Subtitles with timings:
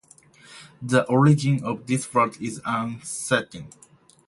[0.81, 3.67] The origin of this word is uncertain.